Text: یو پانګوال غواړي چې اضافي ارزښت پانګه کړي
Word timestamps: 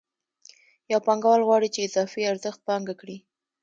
یو 0.91 0.99
پانګوال 1.07 1.41
غواړي 1.47 1.69
چې 1.75 1.85
اضافي 1.87 2.21
ارزښت 2.31 2.59
پانګه 2.67 2.93
کړي 3.01 3.17